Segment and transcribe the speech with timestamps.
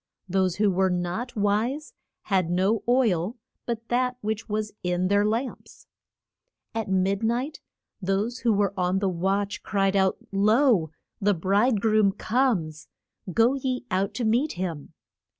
[0.27, 1.93] Those who were not wise
[2.23, 5.85] had no oil but that which was in their lamps.
[6.73, 7.59] At mid night
[8.01, 10.89] those who were on the watch cried out, Lo,
[11.21, 12.87] the bride groom comes!
[13.31, 14.93] Go ye out to meet him.